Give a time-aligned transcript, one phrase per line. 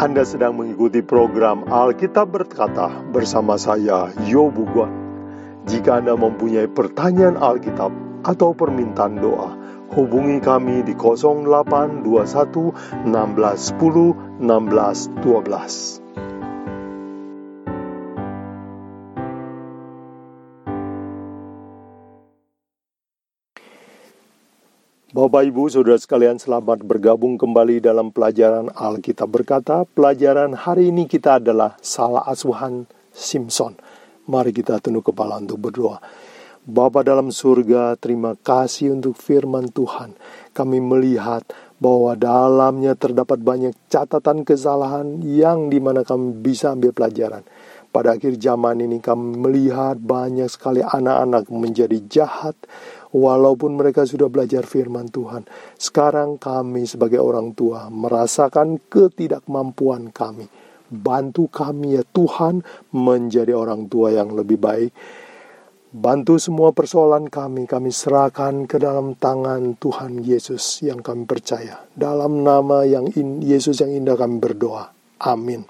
[0.00, 4.88] Anda sedang mengikuti program Alkitab Berkata bersama saya, Yobu Guan.
[5.68, 7.92] Jika Anda mempunyai pertanyaan Alkitab
[8.24, 9.52] atau permintaan doa,
[9.92, 12.00] hubungi kami di 0821
[13.12, 15.99] 1610 1612.
[25.10, 29.82] Bapak Ibu Saudara sekalian selamat bergabung kembali dalam pelajaran Alkitab berkata.
[29.82, 33.74] Pelajaran hari ini kita adalah salah asuhan Simpson.
[34.30, 35.98] Mari kita tunduk kepala untuk berdoa.
[36.62, 40.14] Bapa dalam surga terima kasih untuk firman Tuhan.
[40.54, 41.42] Kami melihat
[41.82, 47.42] bahwa dalamnya terdapat banyak catatan kesalahan yang di mana kami bisa ambil pelajaran.
[47.90, 52.54] Pada akhir zaman ini kami melihat banyak sekali anak-anak menjadi jahat
[53.10, 55.46] walaupun mereka sudah belajar firman Tuhan.
[55.78, 60.46] Sekarang kami sebagai orang tua merasakan ketidakmampuan kami.
[60.90, 64.90] Bantu kami ya Tuhan menjadi orang tua yang lebih baik.
[65.90, 71.82] Bantu semua persoalan kami, kami serahkan ke dalam tangan Tuhan Yesus yang kami percaya.
[71.98, 74.94] Dalam nama yang in, Yesus yang indah kami berdoa.
[75.18, 75.66] Amin.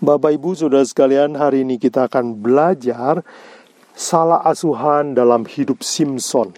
[0.00, 3.20] Bapak Ibu Saudara sekalian, hari ini kita akan belajar
[3.94, 6.50] salah asuhan dalam hidup Simpson.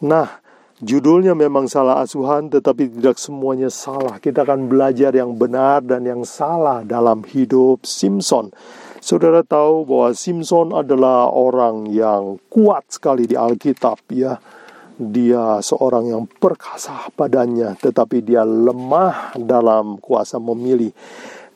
[0.00, 0.40] Nah,
[0.80, 4.16] judulnya memang salah asuhan tetapi tidak semuanya salah.
[4.16, 8.50] Kita akan belajar yang benar dan yang salah dalam hidup Simpson.
[8.98, 14.40] Saudara tahu bahwa Simpson adalah orang yang kuat sekali di Alkitab ya.
[14.98, 20.90] Dia seorang yang perkasa padanya tetapi dia lemah dalam kuasa memilih.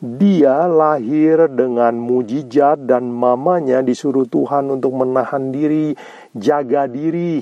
[0.03, 5.95] Dia lahir dengan mujizat dan mamanya disuruh Tuhan untuk menahan diri,
[6.35, 7.39] jaga diri.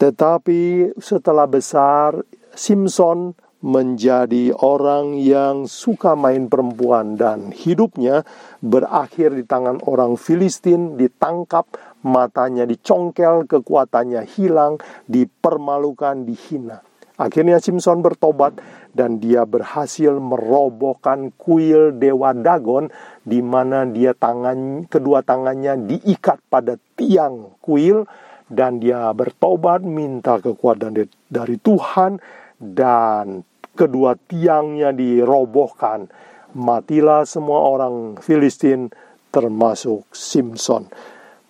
[0.00, 2.24] Tetapi setelah besar,
[2.56, 8.24] Simpson menjadi orang yang suka main perempuan dan hidupnya
[8.64, 11.68] berakhir di tangan orang Filistin, ditangkap,
[12.00, 16.80] matanya dicongkel, kekuatannya hilang, dipermalukan, dihina.
[17.14, 18.58] Akhirnya Simpson bertobat
[18.90, 22.90] dan dia berhasil merobohkan kuil dewa Dagon
[23.22, 28.02] di mana dia tangan kedua tangannya diikat pada tiang kuil
[28.50, 32.18] dan dia bertobat minta kekuatan dari Tuhan
[32.58, 33.46] dan
[33.78, 36.10] kedua tiangnya dirobohkan.
[36.54, 38.90] Matilah semua orang Filistin
[39.30, 40.90] termasuk Simpson.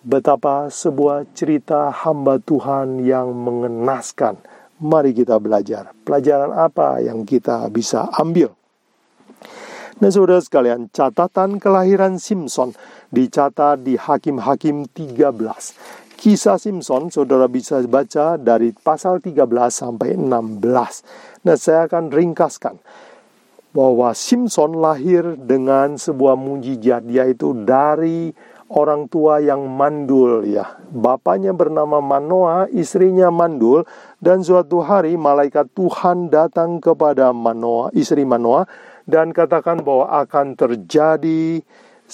[0.05, 4.37] Betapa sebuah cerita hamba Tuhan yang mengenaskan
[4.83, 5.95] Mari kita belajar.
[6.03, 8.51] Pelajaran apa yang kita bisa ambil?
[10.03, 12.75] Nah, saudara sekalian, catatan kelahiran Simpson
[13.15, 16.19] dicatat di Hakim-Hakim 13.
[16.19, 21.47] Kisah Simpson, saudara bisa baca dari pasal 13 sampai 16.
[21.47, 22.75] Nah, saya akan ringkaskan
[23.71, 28.35] bahwa Simpson lahir dengan sebuah mujizat, yaitu dari
[28.73, 30.79] orang tua yang mandul ya.
[30.89, 33.85] Bapaknya bernama Manoa, istrinya mandul
[34.23, 38.65] dan suatu hari malaikat Tuhan datang kepada Manoa, istri Manoa
[39.05, 41.61] dan katakan bahwa akan terjadi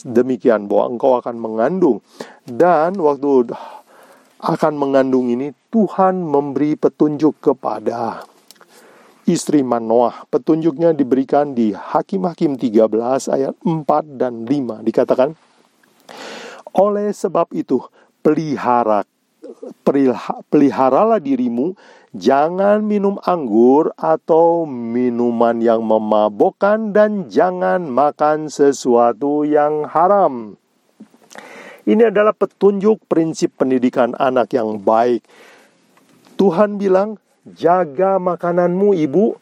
[0.03, 2.03] demikian bahwa engkau akan mengandung.
[2.47, 3.55] Dan waktu
[4.41, 8.25] akan mengandung ini Tuhan memberi petunjuk kepada
[9.29, 10.27] istri Manoah.
[10.27, 14.83] Petunjuknya diberikan di Hakim-Hakim 13 ayat 4 dan 5.
[14.83, 15.37] Dikatakan,
[16.75, 17.83] oleh sebab itu,
[18.21, 19.07] pelihara
[20.51, 21.75] peliharalah dirimu,
[22.15, 30.55] jangan minum anggur atau minuman yang memabokkan dan jangan makan sesuatu yang haram.
[31.89, 35.25] Ini adalah petunjuk prinsip pendidikan anak yang baik.
[36.39, 39.35] Tuhan bilang, jaga makananmu ibu,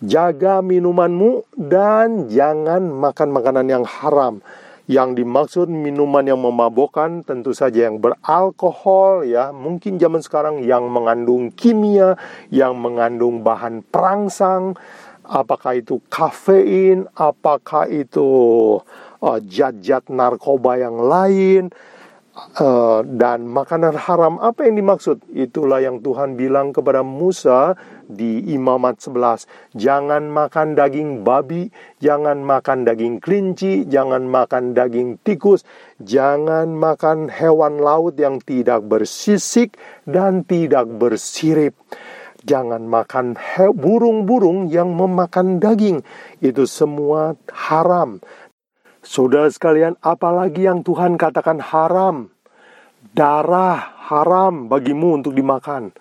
[0.00, 4.40] jaga minumanmu, dan jangan makan makanan yang haram.
[4.90, 11.54] Yang dimaksud minuman yang memabokkan tentu saja yang beralkohol ya, mungkin zaman sekarang yang mengandung
[11.54, 12.18] kimia,
[12.50, 14.74] yang mengandung bahan perangsang,
[15.30, 18.26] apakah itu kafein, apakah itu
[19.22, 19.38] uh,
[20.10, 21.70] narkoba yang lain,
[22.60, 25.22] uh, dan makanan haram apa yang dimaksud?
[25.30, 27.78] Itulah yang Tuhan bilang kepada Musa
[28.10, 29.76] di Imamat 11.
[29.78, 31.70] Jangan makan daging babi,
[32.02, 35.62] jangan makan daging kelinci, jangan makan daging tikus,
[36.02, 39.78] jangan makan hewan laut yang tidak bersisik
[40.08, 41.76] dan tidak bersirip.
[42.40, 43.36] Jangan makan
[43.76, 46.00] burung-burung yang memakan daging.
[46.40, 48.16] Itu semua haram.
[49.00, 52.28] Saudara sekalian, apalagi yang Tuhan katakan haram?
[53.16, 55.96] Darah haram bagimu untuk dimakan.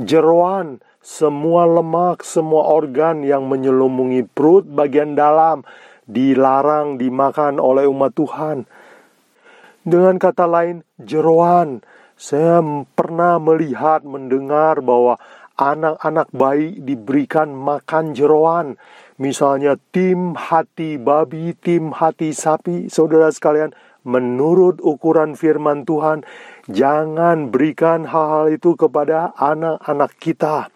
[0.00, 5.68] Jeroan semua lemak, semua organ yang menyelubungi perut bagian dalam
[6.08, 8.64] dilarang dimakan oleh umat Tuhan.
[9.84, 11.84] Dengan kata lain, jeroan.
[12.20, 12.60] Saya
[12.96, 15.16] pernah melihat, mendengar bahwa
[15.60, 18.80] anak-anak bayi diberikan makan jeroan.
[19.20, 22.88] Misalnya tim hati babi, tim hati sapi.
[22.88, 26.24] Saudara sekalian, menurut ukuran firman Tuhan,
[26.72, 30.72] jangan berikan hal-hal itu kepada anak-anak kita.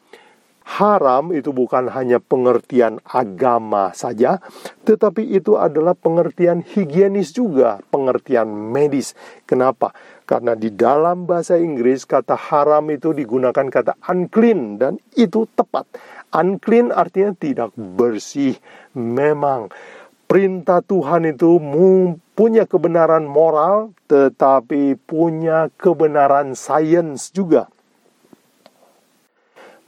[0.64, 4.40] Haram itu bukan hanya pengertian agama saja,
[4.88, 9.12] tetapi itu adalah pengertian higienis juga, pengertian medis.
[9.44, 9.92] Kenapa?
[10.24, 15.84] Karena di dalam bahasa Inggris kata haram itu digunakan kata unclean dan itu tepat.
[16.32, 18.56] Unclean artinya tidak bersih.
[18.96, 19.68] Memang
[20.24, 21.60] perintah Tuhan itu
[22.32, 27.68] punya kebenaran moral tetapi punya kebenaran sains juga.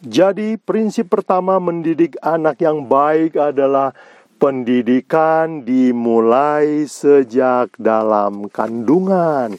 [0.05, 3.97] Jadi, prinsip pertama mendidik anak yang baik adalah
[4.37, 9.57] pendidikan dimulai sejak dalam kandungan.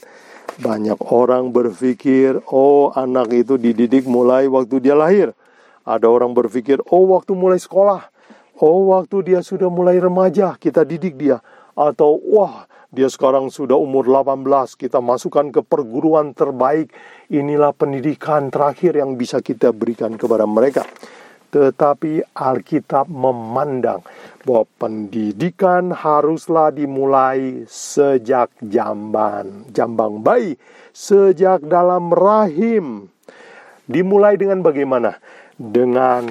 [0.58, 5.30] Banyak orang berpikir, "Oh, anak itu dididik mulai waktu dia lahir."
[5.86, 8.10] Ada orang berpikir, "Oh, waktu mulai sekolah."
[8.58, 11.38] Oh, waktu dia sudah mulai remaja, kita didik dia.
[11.78, 16.88] Atau, "Wah, dia sekarang sudah umur 18, kita masukkan ke perguruan terbaik.
[17.28, 20.88] Inilah pendidikan terakhir yang bisa kita berikan kepada mereka.
[21.48, 24.04] Tetapi Alkitab memandang
[24.44, 30.60] bahwa pendidikan haruslah dimulai sejak jamban, jambang bayi,
[30.92, 33.08] sejak dalam rahim.
[33.88, 35.16] Dimulai dengan bagaimana?
[35.56, 36.28] Dengan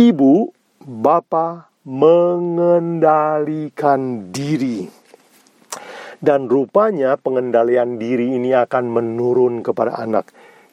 [0.00, 0.48] ibu,
[0.80, 4.88] bapak mengendalikan diri
[6.20, 10.28] dan rupanya pengendalian diri ini akan menurun kepada anak.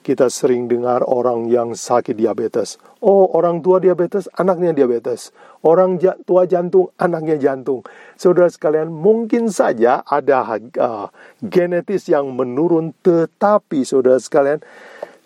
[0.08, 2.80] Kita sering dengar orang yang sakit diabetes.
[3.04, 5.36] Oh, orang tua diabetes, anaknya diabetes.
[5.68, 7.84] Orang tua jantung, anaknya jantung.
[8.16, 10.48] Saudara sekalian, mungkin saja ada
[10.80, 11.12] uh,
[11.44, 14.64] genetis yang menurun, tetapi saudara sekalian,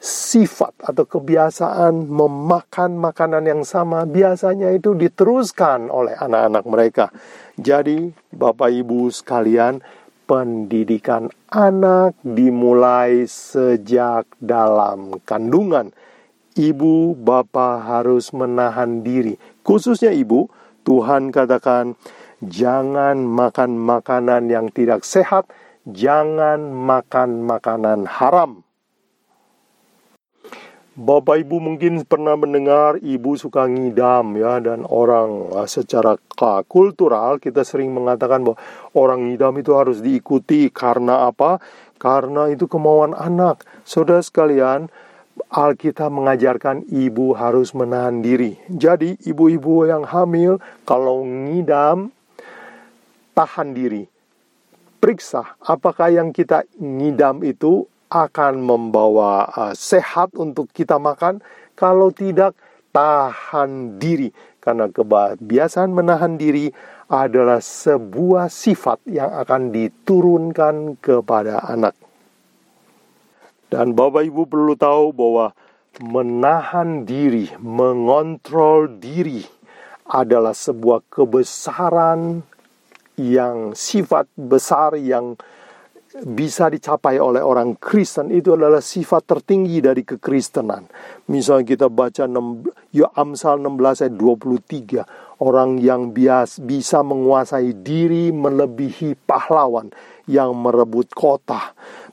[0.02, 7.06] sifat atau kebiasaan memakan makanan yang sama biasanya itu diteruskan oleh anak-anak mereka.
[7.54, 9.86] Jadi, Bapak Ibu sekalian,
[10.30, 15.92] pendidikan anak dimulai sejak dalam kandungan.
[16.52, 20.52] Ibu bapak harus menahan diri, khususnya ibu.
[20.82, 21.94] Tuhan katakan,
[22.42, 25.46] jangan makan makanan yang tidak sehat,
[25.86, 28.66] jangan makan makanan haram.
[31.02, 36.14] Bapak Ibu mungkin pernah mendengar ibu suka ngidam ya dan orang uh, secara
[36.70, 38.62] kultural kita sering mengatakan bahwa
[38.94, 41.58] orang ngidam itu harus diikuti karena apa?
[41.98, 43.66] Karena itu kemauan anak.
[43.82, 44.94] Saudara sekalian,
[45.50, 48.62] Alkitab mengajarkan ibu harus menahan diri.
[48.70, 52.14] Jadi ibu-ibu yang hamil kalau ngidam
[53.34, 54.06] tahan diri.
[55.02, 61.40] Periksa apakah yang kita ngidam itu akan membawa uh, sehat untuk kita makan.
[61.80, 62.54] Kalau tidak,
[62.92, 64.30] tahan diri.
[64.60, 66.70] Karena kebiasaan menahan diri
[67.10, 71.98] adalah sebuah sifat yang akan diturunkan kepada anak.
[73.72, 75.56] Dan Bapak Ibu perlu tahu bahwa
[76.04, 79.48] menahan diri, mengontrol diri
[80.12, 82.44] adalah sebuah kebesaran
[83.16, 85.40] yang sifat besar yang
[86.20, 90.84] bisa dicapai oleh orang Kristen itu adalah sifat tertinggi dari kekristenan.
[91.32, 95.08] Misalnya kita baca 6, ya Amsal 16 ayat 23,
[95.40, 99.88] orang yang bias, bisa menguasai diri melebihi pahlawan
[100.28, 101.72] yang merebut kota.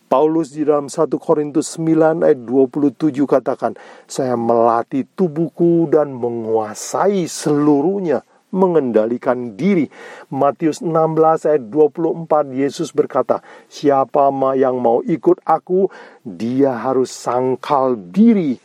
[0.08, 3.76] Paulus di dalam 1 Korintus 9 ayat 27 katakan,
[4.08, 9.88] saya melatih tubuhku dan menguasai seluruhnya mengendalikan diri.
[10.32, 15.92] Matius 16 ayat 24 Yesus berkata, "Siapa yang mau ikut aku,
[16.24, 18.56] dia harus sangkal diri."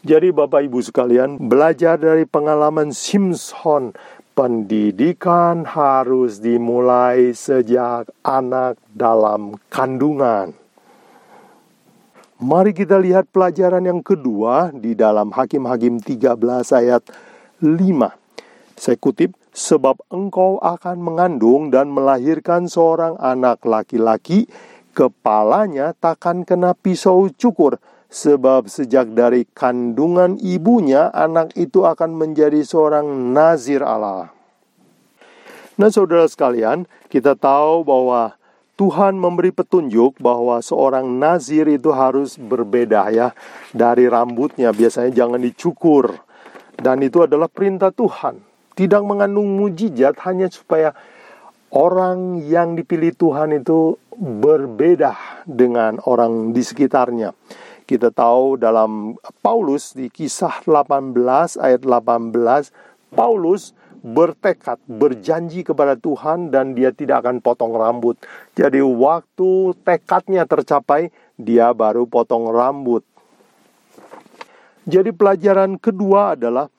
[0.00, 3.92] Jadi Bapak Ibu sekalian, belajar dari pengalaman Simpson,
[4.32, 10.56] pendidikan harus dimulai sejak anak dalam kandungan.
[12.40, 17.29] Mari kita lihat pelajaran yang kedua di dalam Hakim-Hakim 13 ayat 5.
[18.80, 24.48] Saya kutip, sebab engkau akan mengandung dan melahirkan seorang anak laki-laki,
[24.96, 27.76] kepalanya takkan kena pisau cukur,
[28.08, 33.04] sebab sejak dari kandungan ibunya anak itu akan menjadi seorang
[33.36, 34.32] nazir Allah.
[35.76, 38.40] Nah saudara sekalian, kita tahu bahwa
[38.80, 43.36] Tuhan memberi petunjuk bahwa seorang nazir itu harus berbeda ya
[43.76, 44.72] dari rambutnya.
[44.72, 46.16] Biasanya jangan dicukur
[46.80, 50.96] dan itu adalah perintah Tuhan tidak mengandung mujizat hanya supaya
[51.68, 57.36] orang yang dipilih Tuhan itu berbeda dengan orang di sekitarnya.
[57.84, 61.12] Kita tahu dalam Paulus di kisah 18
[61.60, 68.16] ayat 18 Paulus bertekad, berjanji kepada Tuhan dan dia tidak akan potong rambut.
[68.56, 73.04] Jadi waktu tekadnya tercapai, dia baru potong rambut.
[74.88, 76.72] Jadi pelajaran kedua adalah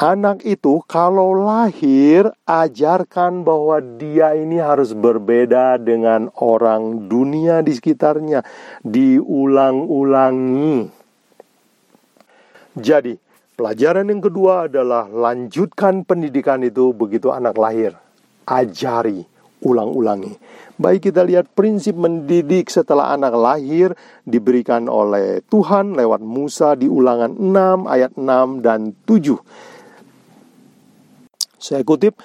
[0.00, 8.40] anak itu kalau lahir ajarkan bahwa dia ini harus berbeda dengan orang dunia di sekitarnya,
[8.82, 10.88] diulang-ulangi.
[12.72, 13.20] Jadi,
[13.52, 17.92] Pelajaran yang kedua adalah lanjutkan pendidikan itu begitu anak lahir.
[18.48, 19.28] Ajari,
[19.60, 20.40] ulang-ulangi.
[20.82, 23.94] Baik kita lihat prinsip mendidik setelah anak lahir
[24.26, 29.38] diberikan oleh Tuhan lewat Musa di ulangan 6 ayat 6 dan 7.
[31.62, 32.18] Saya kutip,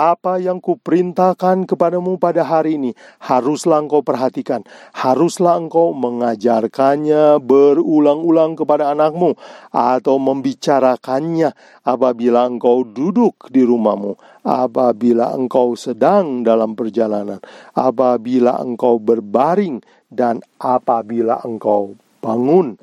[0.00, 4.64] apa yang kuperintahkan kepadamu pada hari ini haruslah engkau perhatikan,
[4.96, 9.36] haruslah engkau mengajarkannya berulang-ulang kepada anakmu
[9.68, 11.52] atau membicarakannya
[11.84, 17.44] apabila engkau duduk di rumahmu, apabila engkau sedang dalam perjalanan,
[17.76, 21.92] apabila engkau berbaring dan apabila engkau
[22.24, 22.80] bangun.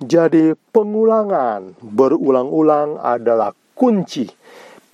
[0.00, 4.26] Jadi pengulangan berulang-ulang adalah kunci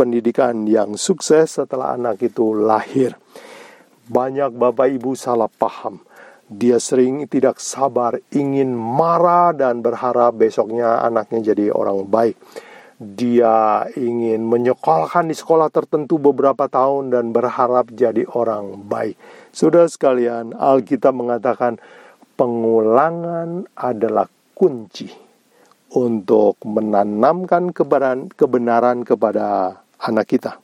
[0.00, 3.20] pendidikan yang sukses setelah anak itu lahir.
[4.08, 6.00] Banyak bapak ibu salah paham.
[6.48, 12.40] Dia sering tidak sabar, ingin marah dan berharap besoknya anaknya jadi orang baik.
[12.96, 19.20] Dia ingin menyekolahkan di sekolah tertentu beberapa tahun dan berharap jadi orang baik.
[19.52, 21.76] Sudah sekalian, Alkitab mengatakan
[22.40, 24.26] pengulangan adalah
[24.56, 25.12] kunci
[25.92, 30.60] untuk menanamkan kebenaran, kebenaran kepada anak kita.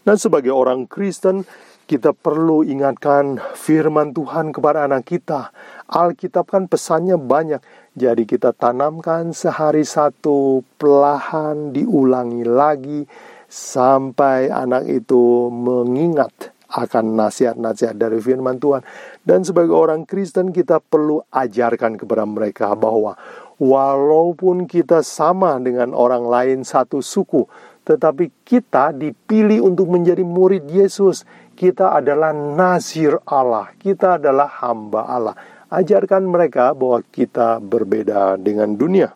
[0.00, 1.44] Dan sebagai orang Kristen,
[1.84, 5.50] kita perlu ingatkan firman Tuhan kepada anak kita.
[5.90, 7.58] Alkitab kan pesannya banyak,
[7.98, 13.10] jadi kita tanamkan sehari satu, pelahan diulangi lagi
[13.50, 18.86] sampai anak itu mengingat akan nasihat-nasihat dari firman Tuhan.
[19.26, 23.18] Dan sebagai orang Kristen kita perlu ajarkan kepada mereka bahwa
[23.60, 27.44] walaupun kita sama dengan orang lain satu suku,
[27.84, 31.28] tetapi kita dipilih untuk menjadi murid Yesus.
[31.52, 35.36] Kita adalah nazir Allah, kita adalah hamba Allah.
[35.68, 39.12] Ajarkan mereka bahwa kita berbeda dengan dunia.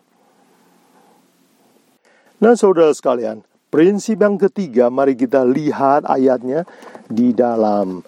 [2.44, 3.40] Nah, saudara sekalian,
[3.72, 6.68] prinsip yang ketiga, mari kita lihat ayatnya
[7.08, 8.04] di dalam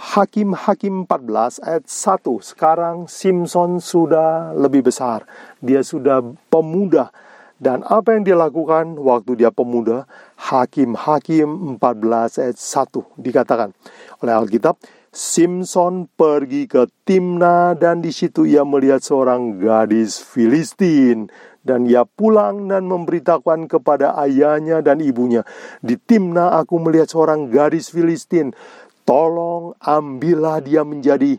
[0.00, 5.28] Hakim-Hakim 14 ayat 1 Sekarang Simpson sudah lebih besar.
[5.60, 7.12] Dia sudah pemuda.
[7.60, 10.08] Dan apa yang dia lakukan waktu dia pemuda?
[10.40, 13.76] Hakim-Hakim 14 ayat 1 Dikatakan
[14.24, 14.80] oleh Alkitab
[15.12, 21.28] Simpson pergi ke Timna dan di situ ia melihat seorang gadis Filistin.
[21.60, 25.44] Dan ia pulang dan memberitahukan kepada ayahnya dan ibunya
[25.84, 28.56] di Timna aku melihat seorang gadis Filistin
[29.04, 31.36] Tolong ambillah dia menjadi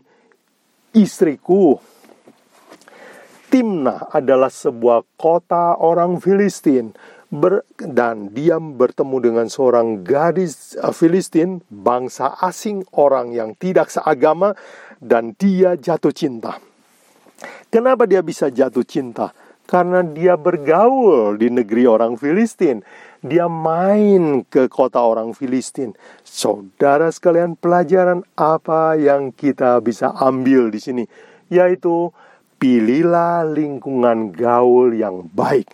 [0.92, 1.80] istriku.
[3.52, 6.96] Timna adalah sebuah kota orang Filistin
[7.32, 14.52] ber, dan dia bertemu dengan seorang gadis eh, Filistin, bangsa asing, orang yang tidak seagama,
[15.00, 16.60] dan dia jatuh cinta.
[17.72, 19.32] Kenapa dia bisa jatuh cinta?
[19.64, 22.84] Karena dia bergaul di negeri orang Filistin
[23.22, 25.94] dia main ke kota orang Filistin.
[26.26, 31.04] Saudara sekalian, pelajaran apa yang kita bisa ambil di sini?
[31.46, 32.10] Yaitu,
[32.58, 35.70] pilihlah lingkungan gaul yang baik.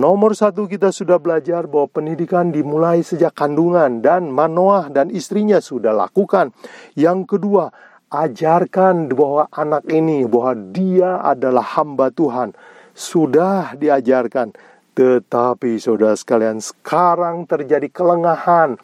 [0.00, 5.92] Nomor satu kita sudah belajar bahwa pendidikan dimulai sejak kandungan dan Manoah dan istrinya sudah
[5.92, 6.56] lakukan.
[6.96, 7.68] Yang kedua,
[8.08, 12.56] ajarkan bahwa anak ini bahwa dia adalah hamba Tuhan.
[12.96, 14.54] Sudah diajarkan
[14.94, 18.76] tetapi saudara sekalian sekarang terjadi kelengahan.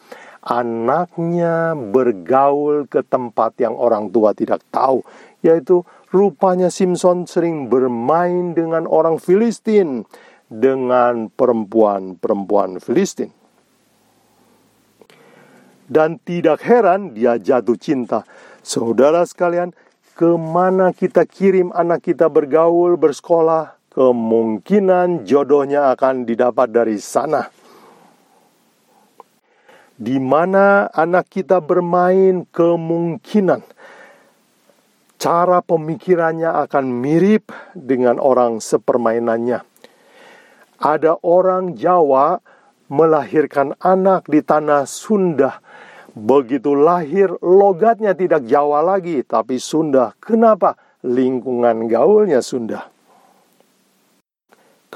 [0.47, 5.03] Anaknya bergaul ke tempat yang orang tua tidak tahu
[5.43, 10.07] Yaitu rupanya Simpson sering bermain dengan orang Filistin
[10.47, 13.35] Dengan perempuan-perempuan Filistin.
[15.87, 18.23] Dan tidak heran dia jatuh cinta.
[18.59, 19.71] Saudara sekalian,
[20.17, 27.49] ke mana kita kirim anak kita bergaul, bersekolah, kemungkinan jodohnya akan didapat dari sana.
[29.97, 33.65] di mana anak kita bermain kemungkinan
[35.17, 39.65] cara pemikirannya akan mirip dengan orang sepermainannya.
[40.77, 42.37] Ada orang Jawa
[42.93, 45.57] melahirkan anak di tanah Sunda.
[46.13, 50.13] Begitu lahir, logatnya tidak Jawa lagi, tapi Sunda.
[50.21, 50.77] Kenapa?
[51.01, 52.96] Lingkungan gaulnya Sunda.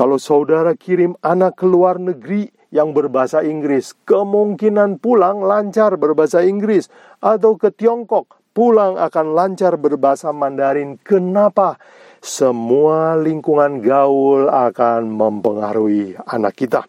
[0.01, 6.89] Kalau saudara kirim anak ke luar negeri yang berbahasa Inggris, kemungkinan pulang lancar berbahasa Inggris,
[7.21, 10.97] atau ke Tiongkok, pulang akan lancar berbahasa Mandarin.
[11.05, 11.77] Kenapa?
[12.17, 16.81] Semua lingkungan gaul akan mempengaruhi anak kita.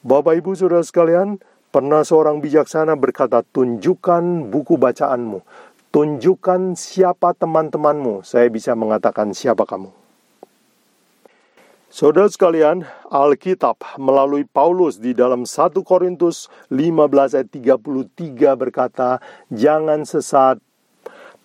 [0.00, 1.36] Bapak Ibu Saudara sekalian,
[1.68, 5.44] pernah seorang bijaksana berkata, "Tunjukkan buku bacaanmu,
[5.92, 10.07] tunjukkan siapa teman-temanmu." Saya bisa mengatakan siapa kamu.
[11.98, 19.18] Saudara sekalian, Alkitab melalui Paulus di dalam 1 Korintus 15 ayat 33 berkata,
[19.50, 20.62] "Jangan sesat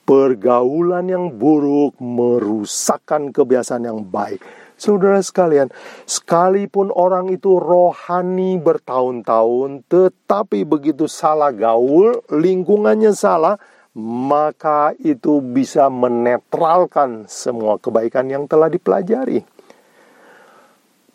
[0.05, 4.45] pergaulan yang buruk merusakkan kebiasaan yang baik."
[4.77, 5.73] Saudara sekalian,
[6.05, 13.57] sekalipun orang itu rohani bertahun-tahun, tetapi begitu salah gaul, lingkungannya salah,
[13.97, 19.49] maka itu bisa menetralkan semua kebaikan yang telah dipelajari.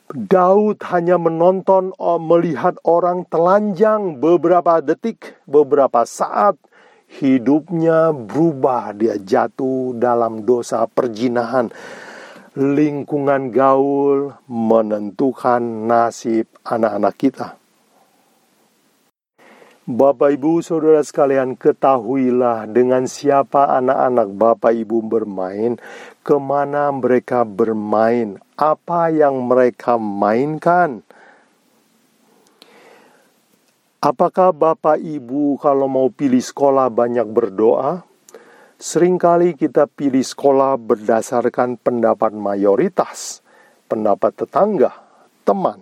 [0.09, 6.57] Daud hanya menonton oh, melihat orang telanjang beberapa detik, beberapa saat
[7.21, 11.69] hidupnya berubah, dia jatuh dalam dosa perjinahan.
[12.57, 17.58] Lingkungan gaul menentukan nasib anak-anak kita.
[19.88, 25.80] Bapak Ibu Saudara sekalian ketahuilah dengan siapa anak-anak Bapak Ibu bermain,
[26.21, 31.00] ke mana mereka bermain, apa yang mereka mainkan.
[34.04, 38.04] Apakah Bapak Ibu kalau mau pilih sekolah banyak berdoa?
[38.76, 43.40] Seringkali kita pilih sekolah berdasarkan pendapat mayoritas,
[43.88, 44.92] pendapat tetangga,
[45.49, 45.80] teman.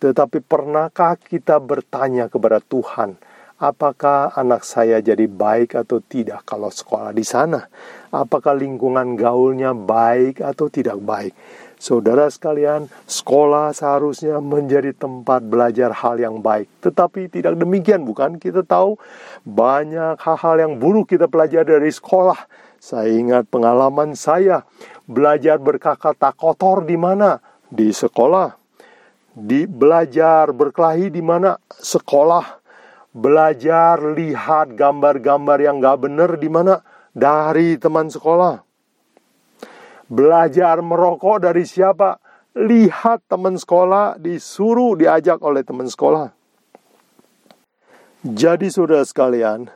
[0.00, 3.20] Tetapi pernahkah kita bertanya kepada Tuhan,
[3.62, 7.70] apakah anak saya jadi baik atau tidak kalau sekolah di sana?
[8.10, 11.30] Apakah lingkungan gaulnya baik atau tidak baik?
[11.78, 16.70] Saudara sekalian, sekolah seharusnya menjadi tempat belajar hal yang baik.
[16.82, 18.38] Tetapi tidak demikian, bukan?
[18.38, 18.98] Kita tahu
[19.42, 22.38] banyak hal-hal yang buruk kita pelajari dari sekolah.
[22.78, 24.62] Saya ingat pengalaman saya
[25.06, 27.42] belajar berkata kotor di mana?
[27.66, 28.54] Di sekolah.
[29.34, 31.58] Di belajar berkelahi di mana?
[31.66, 32.61] Sekolah
[33.12, 36.80] belajar lihat gambar-gambar yang gak benar di mana
[37.12, 38.64] dari teman sekolah.
[40.08, 42.20] Belajar merokok dari siapa?
[42.52, 46.32] Lihat teman sekolah disuruh diajak oleh teman sekolah.
[48.22, 49.72] Jadi saudara sekalian,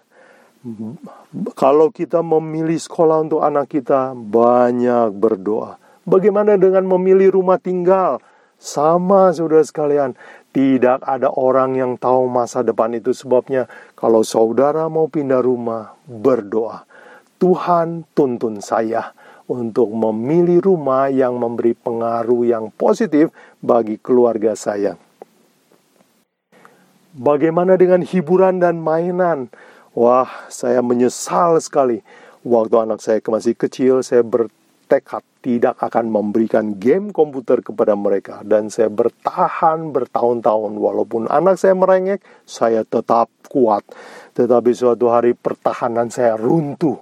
[1.56, 5.80] kalau kita memilih sekolah untuk anak kita, banyak berdoa.
[6.06, 8.22] Bagaimana dengan memilih rumah tinggal?
[8.60, 10.14] Sama saudara sekalian,
[10.56, 16.88] tidak ada orang yang tahu masa depan itu sebabnya kalau saudara mau pindah rumah, berdoa.
[17.36, 19.12] Tuhan tuntun saya
[19.52, 23.28] untuk memilih rumah yang memberi pengaruh yang positif
[23.60, 24.96] bagi keluarga saya.
[27.12, 29.52] Bagaimana dengan hiburan dan mainan?
[29.92, 32.00] Wah, saya menyesal sekali.
[32.48, 34.48] Waktu anak saya masih kecil, saya ber
[34.86, 38.42] tekad tidak akan memberikan game komputer kepada mereka.
[38.42, 40.74] Dan saya bertahan bertahun-tahun.
[40.74, 43.86] Walaupun anak saya merengek saya tetap kuat.
[44.34, 46.98] Tetapi suatu hari pertahanan saya runtuh.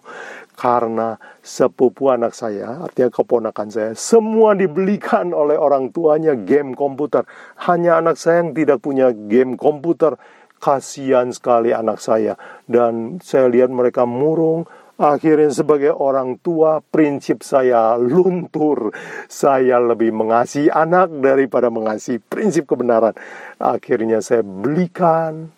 [0.55, 7.27] Karena sepupu anak saya artinya keponakan saya semua dibelikan oleh orang tuanya game komputer.
[7.65, 10.21] Hanya anak saya yang tidak punya game komputer.
[10.61, 12.37] Kasihan sekali anak saya.
[12.65, 14.65] Dan saya lihat mereka murung
[14.95, 18.95] Akhirnya sebagai orang tua prinsip saya luntur.
[19.27, 23.15] Saya lebih mengasihi anak daripada mengasihi prinsip kebenaran.
[23.59, 25.51] Akhirnya saya belikan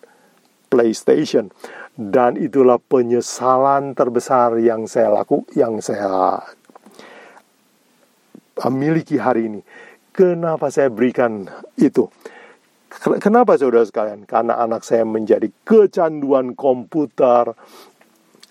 [0.73, 1.53] PlayStation
[1.97, 6.41] dan itulah penyesalan terbesar yang saya laku yang saya
[8.69, 9.61] miliki hari ini.
[10.17, 11.45] Kenapa saya berikan
[11.77, 12.09] itu?
[13.21, 14.25] Kenapa saudara sekalian?
[14.25, 17.53] Karena anak saya menjadi kecanduan komputer,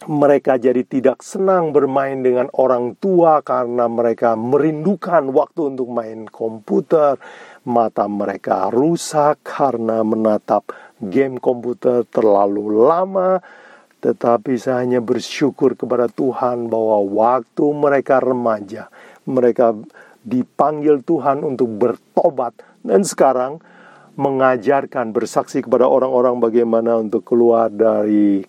[0.04, 7.16] mereka jadi tidak senang bermain dengan orang tua karena mereka merindukan waktu untuk main komputer.
[7.64, 10.68] Mata mereka rusak karena menatap
[11.00, 13.40] game komputer terlalu lama.
[14.04, 18.92] Tetapi saya hanya bersyukur kepada Tuhan bahwa waktu mereka remaja,
[19.24, 19.72] mereka
[20.20, 22.52] dipanggil Tuhan untuk bertobat.
[22.84, 23.64] Dan sekarang
[24.14, 28.44] mengajarkan, bersaksi kepada orang-orang bagaimana untuk keluar dari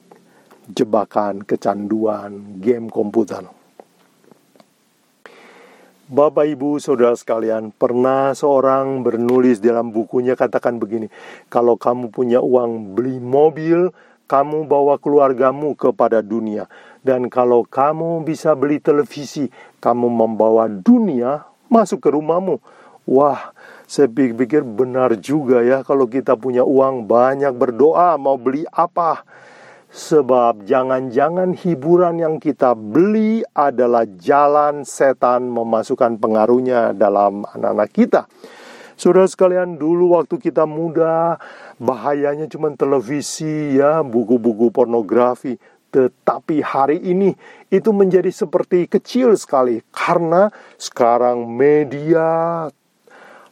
[0.71, 3.43] jebakan, kecanduan, game komputer.
[6.07, 11.11] Bapak, Ibu, Saudara sekalian, pernah seorang bernulis dalam bukunya katakan begini,
[11.51, 13.91] kalau kamu punya uang beli mobil,
[14.31, 16.71] kamu bawa keluargamu kepada dunia.
[17.03, 19.51] Dan kalau kamu bisa beli televisi,
[19.83, 22.63] kamu membawa dunia masuk ke rumahmu.
[23.07, 23.55] Wah,
[23.87, 29.23] saya pikir benar juga ya kalau kita punya uang banyak berdoa mau beli apa
[29.97, 38.21] Sebab jangan-jangan hiburan yang kita beli adalah jalan setan memasukkan pengaruhnya dalam anak-anak kita.
[38.93, 41.41] Saudara sekalian, dulu waktu kita muda,
[41.81, 45.57] bahayanya cuma televisi ya, buku-buku pornografi.
[45.89, 47.33] Tetapi hari ini
[47.73, 52.69] itu menjadi seperti kecil sekali karena sekarang media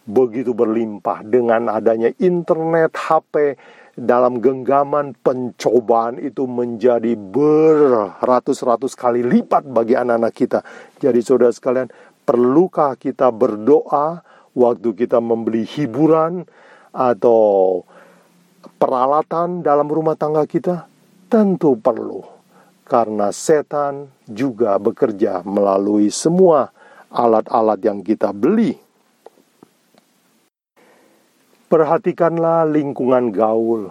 [0.06, 3.58] begitu berlimpah dengan adanya internet, HP,
[3.96, 10.60] dalam genggaman pencobaan itu menjadi beratus-ratus kali lipat bagi anak-anak kita.
[11.00, 11.88] Jadi saudara sekalian,
[12.28, 14.20] perlukah kita berdoa
[14.52, 16.44] waktu kita membeli hiburan
[16.92, 17.84] atau
[18.76, 20.92] peralatan dalam rumah tangga kita?
[21.32, 22.22] Tentu perlu.
[22.86, 26.70] Karena setan juga bekerja melalui semua
[27.10, 28.85] alat-alat yang kita beli
[31.66, 33.90] Perhatikanlah lingkungan gaul,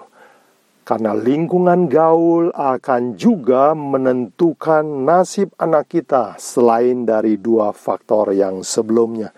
[0.87, 9.35] karena lingkungan gaul akan juga menentukan nasib anak kita selain dari dua faktor yang sebelumnya.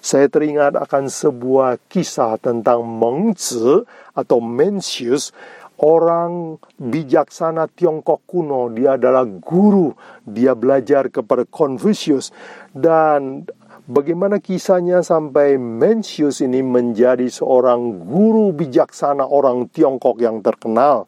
[0.00, 3.84] Saya teringat akan sebuah kisah tentang Meng Zi
[4.16, 5.36] atau Mencius,
[5.76, 8.72] orang bijaksana Tiongkok kuno.
[8.72, 9.92] Dia adalah guru,
[10.24, 12.32] dia belajar kepada Confucius
[12.72, 13.44] dan
[13.84, 21.04] Bagaimana kisahnya sampai Mencius ini menjadi seorang guru bijaksana orang Tiongkok yang terkenal.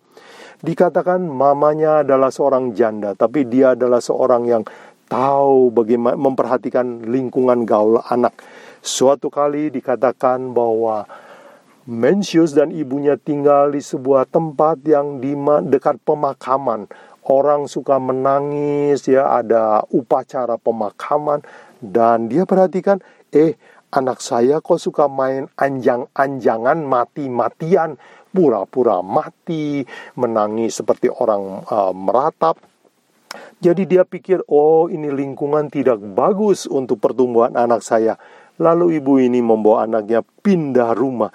[0.60, 4.62] Dikatakan mamanya adalah seorang janda, tapi dia adalah seorang yang
[5.08, 8.36] tahu bagaimana memperhatikan lingkungan gaul anak.
[8.84, 11.08] Suatu kali dikatakan bahwa
[11.88, 15.32] Mencius dan ibunya tinggal di sebuah tempat yang di
[15.72, 16.92] dekat pemakaman.
[17.24, 21.40] Orang suka menangis ya, ada upacara pemakaman
[21.80, 23.00] dan dia perhatikan,
[23.32, 23.56] eh
[23.92, 27.96] anak saya kok suka main anjang-anjangan mati-matian,
[28.32, 29.84] pura-pura mati,
[30.20, 32.60] menangis seperti orang uh, meratap.
[33.60, 38.16] Jadi dia pikir, oh ini lingkungan tidak bagus untuk pertumbuhan anak saya.
[38.56, 41.28] Lalu ibu ini membawa anaknya pindah rumah.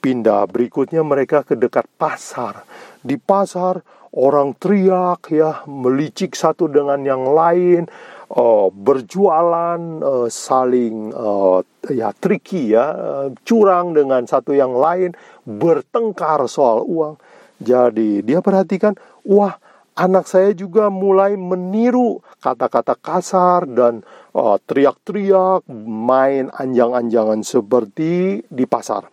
[0.00, 2.62] Pindah berikutnya mereka ke dekat pasar.
[3.02, 3.82] Di pasar
[4.14, 7.90] orang teriak ya, melicik satu dengan yang lain
[8.30, 12.94] uh, berjualan uh, saling uh, ya tricky ya
[13.42, 15.12] curang dengan satu yang lain
[15.42, 17.18] bertengkar soal uang.
[17.60, 19.60] Jadi dia perhatikan wah
[19.98, 24.00] anak saya juga mulai meniru kata-kata kasar dan
[24.32, 29.10] uh, teriak-teriak main anjang-anjangan seperti di pasar.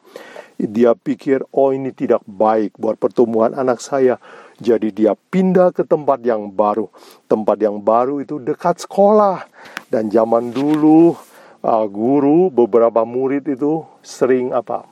[0.58, 4.18] Dia pikir oh ini tidak baik buat pertumbuhan anak saya
[4.58, 6.90] jadi dia pindah ke tempat yang baru.
[7.30, 9.46] Tempat yang baru itu dekat sekolah.
[9.88, 11.14] Dan zaman dulu
[11.62, 14.90] uh, guru beberapa murid itu sering apa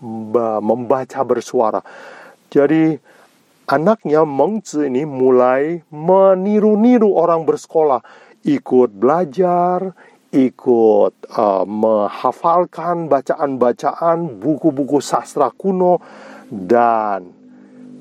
[0.62, 1.82] membaca bersuara.
[2.54, 2.96] Jadi
[3.66, 8.06] anaknya Mengzi ini mulai meniru-niru orang bersekolah,
[8.46, 9.98] ikut belajar,
[10.30, 16.04] ikut uh, menghafalkan bacaan-bacaan buku-buku sastra kuno
[16.52, 17.45] dan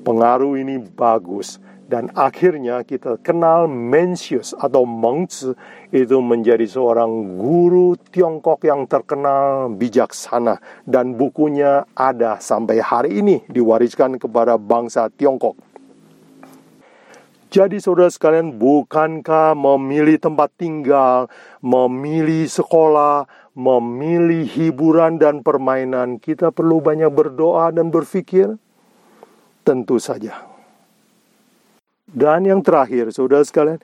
[0.05, 5.53] pengaruh ini bagus dan akhirnya kita kenal Mencius atau Mengzi
[5.93, 14.17] itu menjadi seorang guru Tiongkok yang terkenal bijaksana dan bukunya ada sampai hari ini diwariskan
[14.17, 15.57] kepada bangsa Tiongkok.
[17.53, 21.31] Jadi saudara sekalian, bukankah memilih tempat tinggal,
[21.63, 28.59] memilih sekolah, memilih hiburan dan permainan, kita perlu banyak berdoa dan berpikir?
[29.65, 30.45] Tentu saja.
[32.05, 33.81] Dan yang terakhir, saudara sekalian,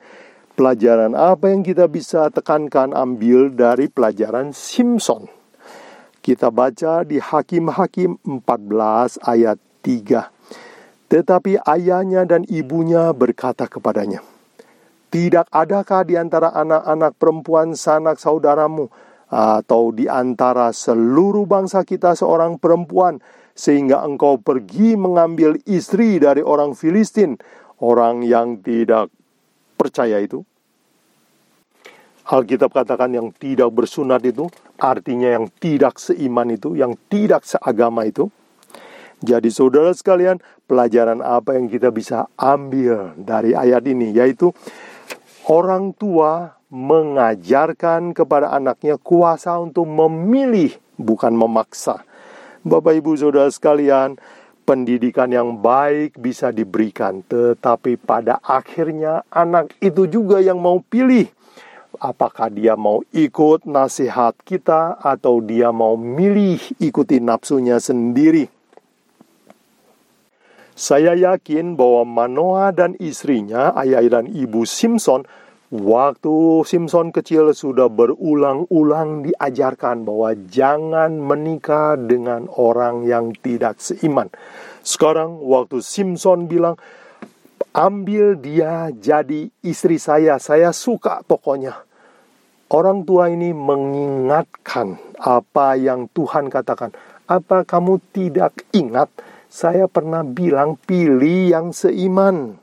[0.54, 5.26] pelajaran apa yang kita bisa tekankan ambil dari pelajaran Simpson?
[6.22, 10.30] Kita baca di Hakim-Hakim 14 ayat 3.
[11.10, 14.22] Tetapi ayahnya dan ibunya berkata kepadanya,
[15.10, 18.86] Tidak adakah di antara anak-anak perempuan sanak saudaramu
[19.28, 23.18] atau di antara seluruh bangsa kita seorang perempuan
[23.52, 27.36] sehingga engkau pergi mengambil istri dari orang Filistin,
[27.80, 29.12] orang yang tidak
[29.76, 30.44] percaya itu.
[32.22, 34.46] Alkitab katakan yang tidak bersunat itu
[34.78, 38.30] artinya yang tidak seiman itu, yang tidak seagama itu.
[39.22, 44.50] Jadi saudara sekalian, pelajaran apa yang kita bisa ambil dari ayat ini yaitu
[45.46, 52.02] orang tua mengajarkan kepada anaknya kuasa untuk memilih bukan memaksa.
[52.62, 54.14] Bapak Ibu Saudara sekalian,
[54.62, 61.26] pendidikan yang baik bisa diberikan, tetapi pada akhirnya anak itu juga yang mau pilih
[61.98, 68.48] apakah dia mau ikut nasihat kita atau dia mau milih ikuti nafsunya sendiri.
[70.72, 75.22] Saya yakin bahwa Manoa dan istrinya, ayah dan ibu Simpson,
[75.72, 84.28] waktu Simpson kecil sudah berulang-ulang diajarkan bahwa jangan menikah dengan orang yang tidak seiman.
[84.84, 86.76] Sekarang waktu Simpson bilang,
[87.72, 91.88] ambil dia jadi istri saya, saya suka pokoknya.
[92.72, 96.92] Orang tua ini mengingatkan apa yang Tuhan katakan.
[97.28, 99.12] Apa kamu tidak ingat?
[99.52, 102.61] Saya pernah bilang pilih yang seiman.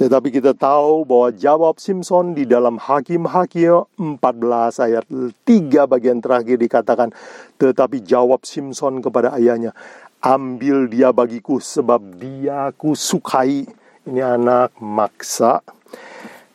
[0.00, 5.44] Tetapi kita tahu bahwa jawab Simpson di dalam Hakim-Hakim 14 ayat 3
[5.84, 7.12] bagian terakhir dikatakan,
[7.60, 9.76] tetapi jawab Simpson kepada ayahnya,
[10.24, 13.68] ambil dia bagiku sebab dia ku sukai.
[14.08, 15.60] Ini anak maksa.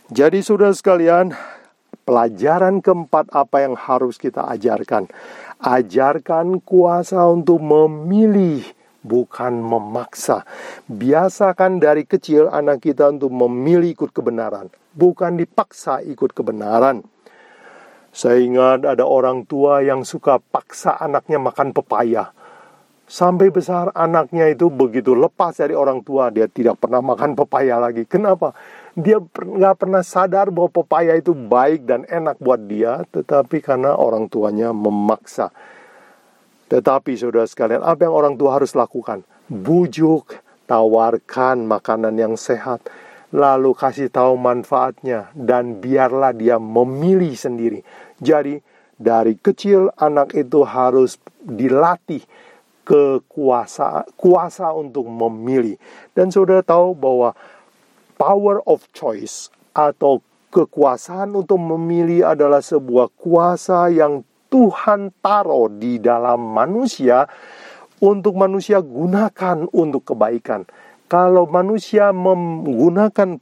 [0.09, 1.29] Jadi saudara sekalian,
[2.01, 5.05] pelajaran keempat apa yang harus kita ajarkan?
[5.61, 8.65] Ajarkan kuasa untuk memilih,
[9.05, 10.41] bukan memaksa.
[10.89, 17.05] Biasakan dari kecil anak kita untuk memilih ikut kebenaran, bukan dipaksa ikut kebenaran.
[18.09, 22.33] Saya ingat ada orang tua yang suka paksa anaknya makan pepaya.
[23.05, 28.01] Sampai besar anaknya itu begitu lepas dari orang tua, dia tidak pernah makan pepaya lagi.
[28.09, 28.57] Kenapa?
[28.97, 34.25] Dia nggak pernah sadar bahwa pepaya itu baik dan enak buat dia, tetapi karena orang
[34.25, 35.53] tuanya memaksa.
[36.65, 39.21] Tetapi saudara sekalian, apa yang orang tua harus lakukan?
[39.45, 40.33] Bujuk,
[40.65, 42.81] tawarkan makanan yang sehat,
[43.29, 47.85] lalu kasih tahu manfaatnya, dan biarlah dia memilih sendiri.
[48.17, 48.57] Jadi,
[48.97, 52.23] dari kecil anak itu harus dilatih
[52.85, 55.75] kekuasa kuasa untuk memilih.
[56.13, 57.33] Dan saudara tahu bahwa
[58.15, 60.21] power of choice atau
[60.53, 67.27] kekuasaan untuk memilih adalah sebuah kuasa yang Tuhan taruh di dalam manusia
[67.99, 70.67] untuk manusia gunakan untuk kebaikan.
[71.05, 73.37] Kalau manusia menggunakan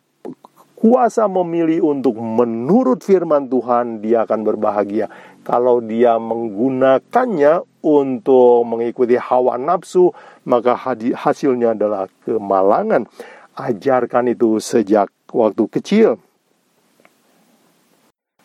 [0.84, 5.08] kuasa memilih untuk menurut firman Tuhan, dia akan berbahagia.
[5.48, 10.12] Kalau dia menggunakannya untuk mengikuti hawa nafsu,
[10.44, 10.76] maka
[11.16, 13.08] hasilnya adalah kemalangan
[13.56, 16.10] ajarkan itu sejak waktu kecil.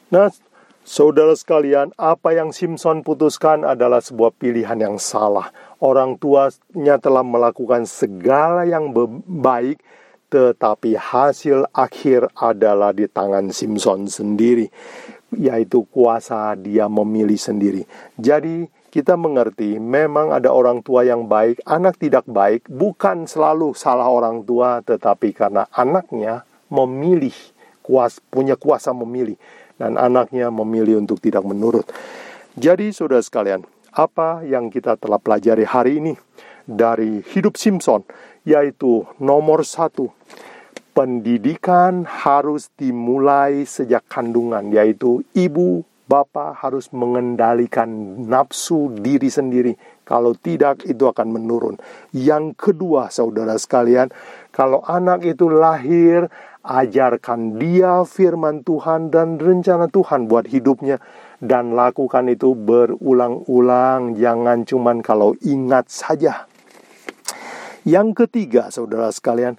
[0.08, 0.32] Nah,
[0.88, 5.52] saudara sekalian, apa yang Simpson putuskan adalah sebuah pilihan yang salah.
[5.84, 8.96] Orang tuanya telah melakukan segala yang
[9.28, 9.84] baik,
[10.32, 14.72] tetapi hasil akhir adalah di tangan Simpson sendiri,
[15.36, 17.84] yaitu kuasa dia memilih sendiri.
[18.16, 24.08] Jadi, kita mengerti memang ada orang tua yang baik, anak tidak baik, bukan selalu salah
[24.08, 27.36] orang tua, tetapi karena anaknya memilih,
[27.88, 29.40] kuas, punya kuasa memilih,
[29.80, 31.88] dan anaknya memilih untuk tidak menurut.
[32.52, 33.64] Jadi, saudara sekalian,
[33.96, 36.12] apa yang kita telah pelajari hari ini
[36.68, 38.04] dari hidup Simpson,
[38.44, 40.12] yaitu nomor satu,
[40.92, 47.84] pendidikan harus dimulai sejak kandungan, yaitu ibu Bapak harus mengendalikan
[48.24, 49.76] nafsu diri sendiri.
[50.08, 51.76] Kalau tidak, itu akan menurun.
[52.16, 54.08] Yang kedua, saudara sekalian,
[54.48, 56.32] kalau anak itu lahir,
[56.66, 60.98] ajarkan dia firman Tuhan dan rencana Tuhan buat hidupnya.
[61.38, 66.50] Dan lakukan itu berulang-ulang, jangan cuman kalau ingat saja.
[67.86, 69.54] Yang ketiga, saudara sekalian,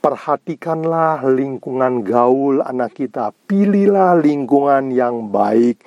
[0.00, 3.34] perhatikanlah lingkungan gaul anak kita.
[3.50, 5.82] Pilihlah lingkungan yang baik.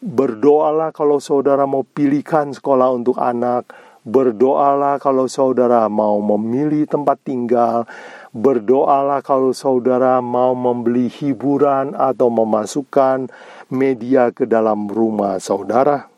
[0.00, 3.68] Berdoalah kalau saudara mau pilihkan sekolah untuk anak.
[4.04, 7.88] Berdoalah kalau saudara mau memilih tempat tinggal.
[8.34, 13.30] Berdoalah kalau saudara mau membeli hiburan atau memasukkan
[13.70, 16.10] media ke dalam rumah saudara.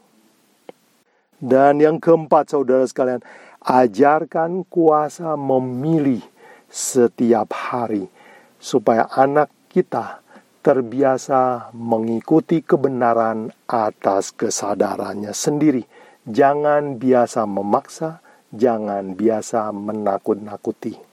[1.37, 3.21] Dan yang keempat, saudara sekalian,
[3.61, 6.25] ajarkan kuasa memilih
[6.73, 8.09] setiap hari,
[8.57, 10.25] supaya anak kita
[10.65, 15.85] terbiasa mengikuti kebenaran atas kesadarannya sendiri.
[16.25, 18.25] Jangan biasa memaksa,
[18.57, 21.06] jangan biasa menakut-nakuti.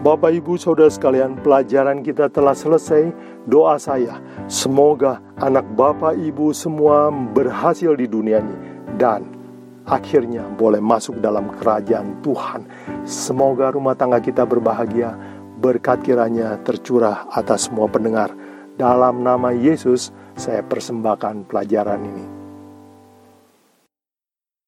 [0.00, 3.12] Bapak, ibu, saudara sekalian, pelajaran kita telah selesai.
[3.44, 4.16] Doa saya,
[4.48, 8.56] semoga anak bapak, ibu semua berhasil di dunia ini,
[8.96, 9.28] dan
[9.84, 12.64] akhirnya boleh masuk dalam kerajaan Tuhan.
[13.04, 15.12] Semoga rumah tangga kita berbahagia,
[15.60, 18.32] berkat kiranya tercurah atas semua pendengar.
[18.80, 22.39] Dalam nama Yesus, saya persembahkan pelajaran ini.